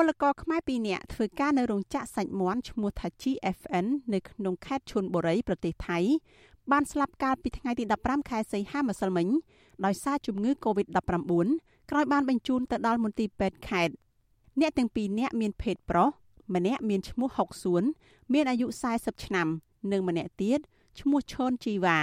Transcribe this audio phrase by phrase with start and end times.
[0.00, 5.98] ពលករខ្មែរ2នាក់ធ្វើការនៅរោងចក្រសាច់មាន់ឈ្មោះថា GFN នៅក្នុងខេត្តឈុនបុរីប្រទេសថៃ
[6.70, 9.28] បានស្លាប់កាលពីថ្ងៃទី15ខែសីហាម្សិលមិញ
[9.84, 11.46] ដោយសារជំងឺ Covid-19
[11.90, 13.94] ក្រោយបានបញ្ជូនទៅដល់មន្ទីរពេទ្យខេត្ត
[14.60, 16.08] អ្នកទាំងពីរនាក់មានភេទប្រុស
[16.54, 17.82] ម្នាក់មានឈ្មោះហុកសួន
[18.32, 19.48] មានអាយុ40ឆ្នាំ
[19.92, 20.60] និងម្នាក់ទៀត
[21.00, 21.98] ឈ្មោះឈុនជីវ៉ា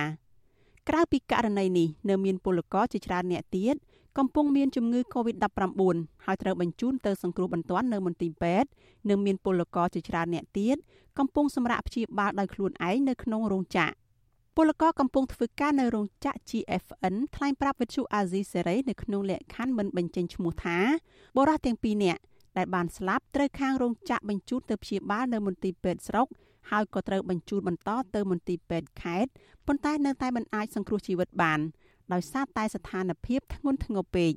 [0.90, 3.76] ក្រៅពីករណីនេះនៅមានពលករជាច្រើនអ្នកទៀត
[4.18, 5.82] កំពុងមានជំងឺ Covid-19
[6.26, 8.70] ហើយត្រូវបញ្ជូនទៅសង្គ្រោះបន្ទាន់នៅមន្ទីរពេទ្យ
[9.10, 10.78] និងមានពលករជាច្រើនអ្នកទៀត
[11.20, 13.94] កំពុងសម្រាកព្យាបាលដោយខ្លួនឯងនៅក្នុងរោងចក្រ
[14.56, 20.78] ពលករកំពុងធ្វើការនៅរោងចក្រ GFN ថ្លែងប្រាប់វិទ្យុអាស៊ីសេរីនៅក្នុងលក្ខខណ្ឌមិនបញ្ចេញឈ្មោះថា
[21.38, 22.22] បរិះទាំងពីរនាក់
[22.58, 26.28] ដែលបានស្លាប់ត្រូវខាងរោងចក្របញ្ជូនទៅព្យាបាលនៅមន្ទីរពេទ្យស្រុក
[26.72, 29.32] ហើយក៏ត្រូវបញ្ជូនបន្តទៅមន្ទីរពេទ្យខេត្ត
[29.68, 31.60] ប៉ុន្តែនៅតែមិនអាចសង្គ្រោះជីវិតបាន
[32.14, 34.32] ដោយសារតែស្ថានភាពធ្ងន់ធ្ងរពេក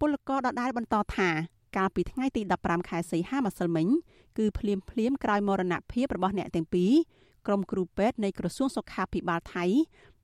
[0.00, 1.28] ពលករដដែលបន្តថា
[1.76, 3.88] កាលពីថ្ងៃទី15ខែសីហាម្សិលមិញ
[4.38, 6.92] គឺភ្លាមភ្លាមក្រោយមរណភាពរបស់អ្នកទាំងពីរ
[7.46, 9.64] ក្រុមគ្រូពេទ្យនៃក្រសួងសុខាភិបាលថៃ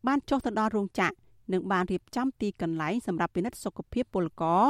[0.07, 1.15] បានចុះទៅដល់រោងចក្រ
[1.53, 4.65] និងបានរៀបចំទីកន្លែងសម្រាប់ពិនិត្យសុខភាពពលករ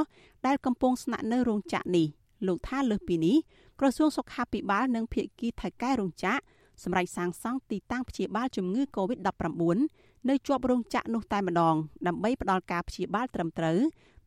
[0.46, 2.06] ដែលកំពុងស្នាក់នៅរោងចក្រនេះ
[2.46, 3.36] លោកថាលើសពីនេះ
[3.80, 6.41] ក្រសួងសុខាភិបាលនិងភាគីថៃកែរោងចក្រ
[6.83, 11.75] សម្រាប់សាងសង់ទីតាំងព្យាបាលជំងឺ Covid-19 នៅជាប់រោងចក្រនោះតែម្ដង
[12.06, 13.78] ដើម្បីផ្ដល់ការព្យាបាលត្រឹមត្រូវ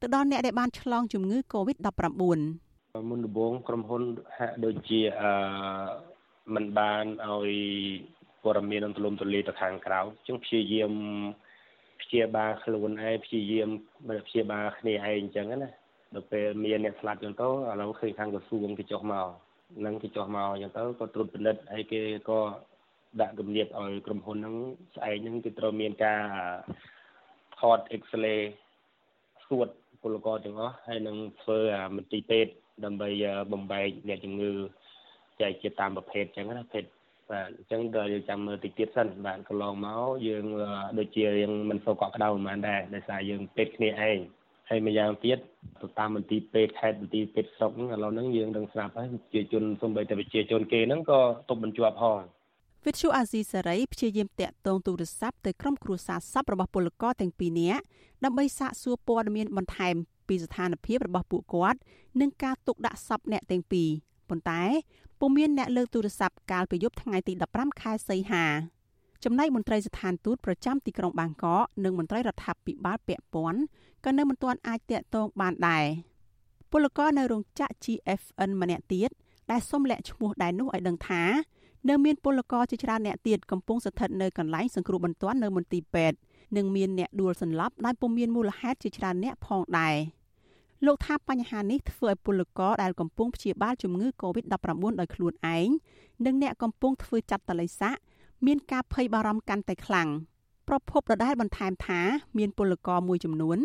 [0.01, 2.11] ទៅដល់អ្នកដែលបានឆ្លងជំងឺ Covid-19
[3.09, 4.03] មុនដំបូងក្រុមហ៊ុន
[4.37, 5.33] ហាក់ដូចជាអឺ
[6.55, 7.51] មិនបានឲ្យ
[8.43, 10.93] ព័ត៌មាននឹងទូលំទូលាយទៅខាងក្រៅជាងព្យាយាម
[12.01, 13.69] ព្យាបាលខ្លួនឯងព្យាយាម
[14.27, 15.69] ព្យាបាលគ្នាឯងអញ្ចឹងណា
[16.13, 19.27] ដល់ពេលមានអ្នកស្លាប់ចឹងទៅឥឡូវឃើញខាងក្រសួងគេចុះមក
[19.85, 22.39] នឹងគេចុះមកចឹងទៅក៏ត្រួតពិនិត្យហើយគេក៏
[23.21, 24.55] ដាក់គំនាបឲ្យក្រុមហ៊ុនហ្នឹង
[24.95, 26.21] ស្អែកហ្នឹងគឺត្រូវមានការ
[27.59, 28.41] ថត X-ray
[29.47, 29.69] សួត
[30.01, 31.59] ពលករទាំងអស់ហើយនឹងធ្វើ
[31.95, 32.51] មន្ទីរពេទ្យ
[32.85, 33.09] ដើម្បី
[33.53, 34.51] បំបែកអ្នកជំងឺ
[35.41, 36.83] ចែកជាតាមប្រភេទចឹងណាភេទ
[37.31, 40.45] បាទអញ្ចឹងដល់យើងចាំមើលតិចទៀតសិនបាទកន្លងមកយើង
[40.99, 44.17] ដូចជាយើងមិនសូវកក់ក្ដៅប៉ុន្មានដែរដោយសារយើងពេទ្យគ្នាឯង
[44.69, 45.39] ហើយម្យ៉ាងទៀត
[45.81, 51.19] ទៅតាមមន្ទីរពេទ្យខេត្តមន្ទីរពេទ្យស្រុកហ្នឹងឥឡូវហ្នឹងយើងដឹងស្រាប់ហើយប្រជាជនសូម្បីតែប្រជាជនគេហ្នឹងក៏
[51.49, 52.21] ទប់បញ្ជាប់ផង
[52.87, 57.83] វិទ្យុអាស៊ីសេរីព្យាយាមតាក់ទងទូរស័ព្ទទៅក្រុមគ្រួសារសពរបស់ពលករទាំងពីរនាក់
[58.23, 59.95] ដើម្បីសាកសួរព័ត៌មានបន្ថែម
[60.27, 61.79] ពីស្ថានភាពរបស់ពួកគាត់
[62.19, 63.89] និងការទុកដាក់សពអ្នកទាំងពីរ
[64.29, 64.61] ប៉ុន្តែ
[65.19, 68.45] ពុំមានអ្នកលើកទូរស័ព្ទកាលពីយប់ថ្ងៃទី15ខែសីហា
[69.23, 73.59] ចំណែកមន្ត្រីស្ថានទូតប្រចាំទីក្រុងបាងកកនិងមន្ត្រីរដ្ឋាភិបាលពាក់ព័ន្ធ
[74.05, 75.85] ក៏នៅមិនទាន់អាចតាក់ទងបានដែរ
[76.71, 79.09] ពលករនៅរោងចក្រ GFN ម្នាក់ទៀត
[79.51, 81.23] ដែលសុំលាក់ឈ្មោះដែរនោះឲ្យដឹងថា
[81.89, 86.17] នៅមានពលករជាច្រើនអ្នកទៀតកំពុងស្ថិតនៅកន្លែងសង្គ្រោះបន្ទាន់នៅមន្ទីរពេទ្យ
[86.57, 89.95] និងមានអ្នកដួលសន្លប់ដោយពុំមានមូលហេតុជាច្រើនអ្នកផងដែរ
[90.85, 95.69] លោកថាបញ្ហានេះធ្វើឲ្យពលករដែលកំពុងព្យាបាលជំងឺ Covid-19 ដោយខ្លួនឯង
[96.25, 97.95] និងអ្នកកំពុងធ្វើចាត់តលិស័ក
[98.45, 100.09] មានការភ័យបារម្ភកាន់តែខ្លាំង
[100.67, 101.99] ប្រពន្ធដដែលបន្ថែមថា
[102.37, 103.57] មានពលករមួយចំនួន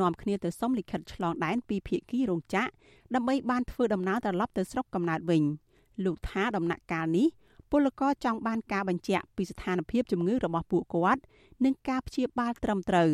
[0.00, 2.70] នាំគ្នាទៅសុំលិខិតឆ្លងដែនពីភៀកគីរោងចក្រ
[3.14, 5.42] ដើម្បីបានធ្វើដំណើរត្រឡប់ទៅស្រុកកំណើតវិញ
[6.04, 7.26] លោកថាដំណាក់កាលនេះ
[7.70, 11.22] ពលករចង់បានការបញ្ជាក់ពីស្ថានភាពជំងឺរបស់ពួកគាត់
[11.64, 13.10] និងការព្យាបាលត្រឹមត្រូវ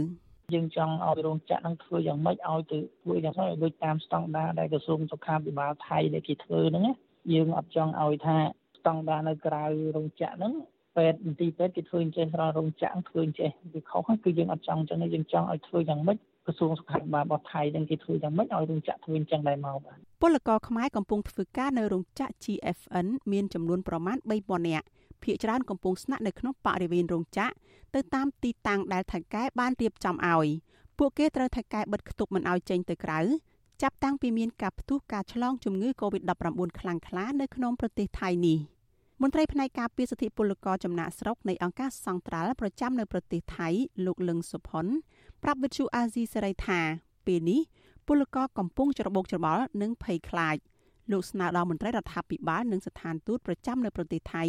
[0.55, 6.87] យើងចង់ឲ្យរោងចក្រនឹងធ្វើយ៉ាងម៉េចឲ្យទៅធ្វើយ៉ាងម៉េចឲ្យដូចតាមស្តង់ដារដែលក្រសួងសុខាភិបាលថៃដែលគេធ្វើហ្នឹង
[7.33, 8.37] យើងអត់ចង់ឲ្យថា
[8.78, 9.65] ស្តង់ដារនៅក្រៅ
[9.97, 10.53] រោងចក្រហ្នឹង
[10.97, 24.87] ពេទ្យមន្ទីរពេទ្យគេធ្វើអញ្ចឹងក្រៅរោងចក្រធ្វើអញ្ចឹងវាខុសហើយគឺយើងអត់ចង់អញ្ចឹងយើងចង់ឲ្យធ្វើយ៉ាងម៉េចក្រសួងសុខាភិបាលរបស់ថៃនឹងគេធ្វើយ៉ាងម៉េចឲ្យរោងចក្រធ្វើអញ្ចឹងដែរមកបាទ ពលករខ្មែរកំពុងធ្វើការនៅរោងចក្រ GFN មានចំនួនប្រមាណ3000នាក់
[25.22, 27.53] ភាគច្រើនកំពុងស្នាក់នៅក្នុងបរិវេណរោងចក្រ
[27.94, 30.49] ទៅតាមទីតាំងដែលថៃកែបានរៀបចំឲ្យ
[30.99, 33.21] ពួកគេត្រូវថៃកែបិទគប់មិនឲ្យចេញទៅក្រៅ
[33.82, 38.59] ចាប់តាំងពីមានការផ្ទុះការឆ្លងជំងឺ Covid-19 ខ្លាំងក្លានៅក្នុងប្រទេសថៃនេះ
[39.22, 43.69] មន្ត្រីផ្នែកការពារសិទ្ធិពលករចំណាក់ស្រុកនៃអង្គការសង្ត្រាល់ប្រចាំនៅប្រទេសថៃ
[44.06, 44.87] លោកលឹងសុផុន
[45.43, 46.81] ប្រាប់វិទ្យុអាស៊ីសេរីថា
[47.26, 47.60] ពេលនេះ
[48.06, 50.56] ពលករកំពុងច្របូកច្របល់និងភ័យខ្លាច
[51.12, 54.44] លោកស្នើដល់មន្ត្រីរដ្ឋាភិបាលនិងស្ថានទូតប្រចាំនៅប្រទេសថៃ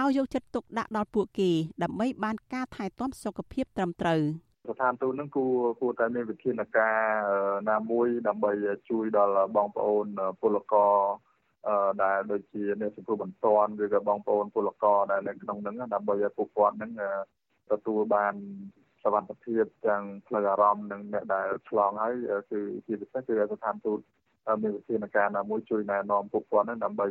[0.00, 1.50] ឲ្យយកចិត្តទុកដាក់ដល់ពួកគេ
[1.82, 4.20] ដើម្បីបានការថែទាំសុខភាពត្រឹមត្រូវ
[4.68, 6.98] ស្ថានទូតនឹងគួរគួរតែមានវិធានការ
[7.70, 8.52] ណាមួយដើម្បី
[8.90, 10.06] ជួយដល់បងប្អូន
[10.40, 10.94] ពលករ
[12.02, 16.92] ដែលដូចជាអ្នកសង្គ្រោះបន្ទាន់ឬក៏បងប្អូនពលករដែលនៅក្នុងហ្នឹងដើម្បីឲ្យពួកគាត់ហ្នឹង
[17.70, 18.34] ទទួលបាន
[19.04, 22.14] សវត្ថភាពទាំងផ្លូវអារម្មណ៍និងអ្នកដែលឆ្លងហើយ
[22.50, 24.00] គឺជាពិសេសគឺស្ថានទូត
[24.62, 27.06] មានវិធានការណាមួយជួយណែនាំពួកគាត់ហ្នឹងដើម្បី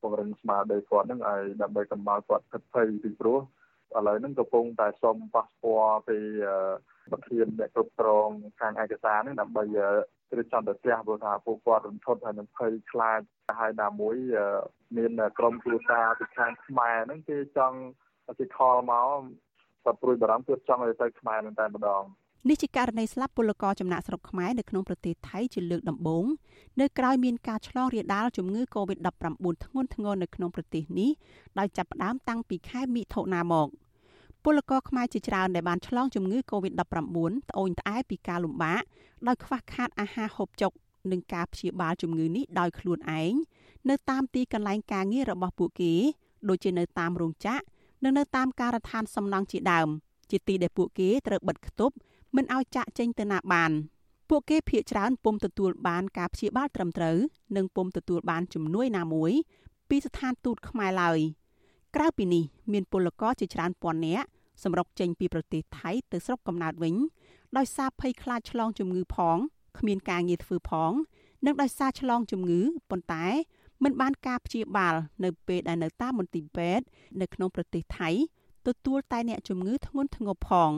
[0.00, 3.38] ពង្រឹងស្មារតីគាត់ហ្នឹងឲ្យដើម្បីកុំឲ្យគាត់គិតភ័យពីព្រោះ
[3.96, 6.18] ឥឡូវហ្នឹងកំពុងតែសុំប៉ាសពតពី
[7.10, 8.28] ប្រធានអ្នកគ្រប់គ្រង
[8.60, 9.64] ខាងឯកសារហ្នឹងដើម្បី
[10.40, 13.20] ឬចង់ទៅផ្ទះព្រោះថាពួកគាត់រន្ធត់ហើយនឹងភ័យខ្លាច
[13.60, 14.16] ហើយណាមួយ
[14.96, 17.78] មានក្រុមគ្រួសារពីខាងខ្មែរហ្នឹងគេចង់
[18.38, 19.08] គេខលមក
[19.84, 22.02] គាត់ព្រួយបារម្ភគាត់ចង់ឲ្យទៅខ្មែរនឹងតែម្ដង
[22.48, 26.26] នេះជាករណីស្លាប់ពលករចំណាក់ស្រុកខ្មែរនៅក្នុងប្រទេសថៃជាលើកដំបូង
[26.80, 31.10] នៅក្រៅមានការឆ្លងរាលដាលជំងឺ Covid-19 ធ្ងន់ធ្ងរនៅក្នុងប្រទេសនេះ
[31.58, 33.68] ដោយចាប់ផ្ដើមតាំងពីខែមិថុនាមក
[34.44, 36.80] ពលករខ្មែរជាច្រើនដែលបានឆ្លងជំងឺ Covid-19
[37.50, 38.82] ត្អូញត្អែពីការលំបាក
[39.26, 40.72] ដោយខ្វះខាតអាហារហូបចុក
[41.10, 43.32] និងការព្យាបាលជំងឺនេះដោយខ្លួនឯង
[43.90, 45.94] នៅតាមទីកន្លែងការងាររបស់ពួកគេ
[46.48, 47.62] ដូចជានៅតាមរោងចក្រ
[48.04, 49.88] និងនៅតាមការដ្ឋានសំណង់ជាដើម
[50.30, 51.94] ជាទីដែលពួកគេត្រូវបិទគប់
[52.36, 53.72] មិនឲ្យចាក់ចេញទៅណាបាន
[54.28, 57.16] ពួកគេភ័យច្រើនពុំទទួលបានការព្យាបាលត្រឹមត្រូវ
[57.56, 59.32] និងពុំទទួលបានជំនួយណាមួយ
[59.88, 61.18] ពីស្ថានទូតខ្មែរឡើយ
[61.96, 64.26] ក្រៅពីនេះមានពលករជាច្រើនពាន់នាក់
[64.62, 66.94] សម្រុកចេញពីប្រទេសថៃទៅស្រុកកំណើតវិញ
[67.56, 69.36] ដោយសារភ័យខ្លាចឆ្លងជំងឺផង
[69.78, 70.92] គ្មានការងារធ្វើផង
[71.46, 72.60] និងដោយសារឆ្លងជំងឺ
[72.90, 73.26] ប៉ុន្តែ
[73.82, 74.94] មិនបានការព្យាបាល
[75.24, 76.84] នៅពេលដែលនៅតាមមន្ទីរពេទ្យ
[77.20, 78.10] នៅក្នុងប្រទេសថៃ
[78.66, 80.72] ទទួលតែអ្នកជំងឺធ្ងន់ធ្ងរផង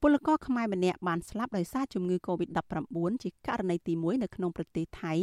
[0.00, 5.14] ពលករខ្មែរម្នាក់បានស្លាប់ដោយសារជំងឺ Covid-19 ជាករណីទី1នៅក្នុងប្រទេសថៃ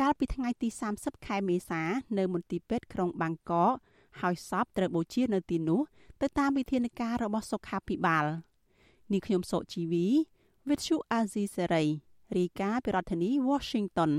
[0.00, 0.68] កាលពីថ្ងៃទី
[0.98, 1.82] 30ខែមេសា
[2.18, 3.72] នៅមន្ទីរពេទ្យក្រុងបាងកក
[4.20, 5.80] ហើយសពត្រូវបូជានៅទីនោះ
[6.20, 8.24] ទៅតាមវិធានការរបស់សុខាភិបាល
[9.12, 10.06] នេះខ្ញុំសុជីវី
[10.68, 11.88] With you Azizi Serai
[12.36, 14.12] រីកាពីរដ្ឋធានី Washington